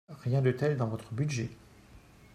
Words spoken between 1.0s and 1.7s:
budget